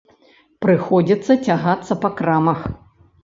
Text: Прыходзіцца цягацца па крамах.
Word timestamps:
Прыходзіцца 0.65 1.31
цягацца 1.47 1.99
па 2.05 2.09
крамах. 2.21 2.59